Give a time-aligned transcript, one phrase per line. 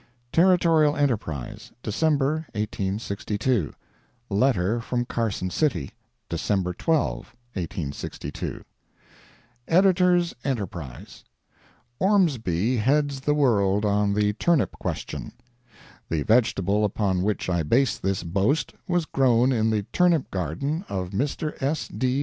[0.31, 3.71] Territorial Enterprise, December 1862
[4.31, 5.91] LETTER FROM CARSON CITY
[6.27, 7.17] December 12,
[7.53, 8.63] 1862
[9.67, 11.23] EDITORS ENTERPRISE:
[11.99, 15.33] Ormsby heads the world on the turnip question.
[16.09, 21.11] The vegetable upon which I base this boast, was grown in the turnip garden of
[21.11, 21.53] Mr.
[21.61, 21.87] S.
[21.87, 22.19] D.